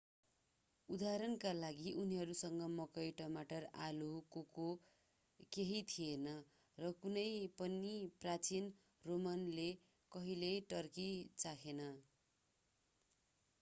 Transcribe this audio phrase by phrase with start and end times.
[0.89, 4.65] उदाहरणका लागि उनीहरूसँग मकै टमाटर आलु कोको
[5.51, 6.25] केही थिएन
[6.77, 7.27] र कुनै
[7.59, 7.93] पनि
[8.17, 8.71] प्राचीन
[9.05, 9.67] रोमनले
[10.11, 11.09] कहिल्यै टर्की
[11.37, 11.85] चाखेन